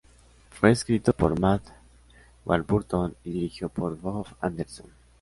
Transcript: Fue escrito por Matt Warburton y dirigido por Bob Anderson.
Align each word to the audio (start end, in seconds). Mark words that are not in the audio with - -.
Fue 0.49 0.71
escrito 0.71 1.13
por 1.13 1.39
Matt 1.39 1.61
Warburton 2.45 3.15
y 3.23 3.33
dirigido 3.33 3.69
por 3.69 3.95
Bob 4.01 4.25
Anderson. 4.39 4.87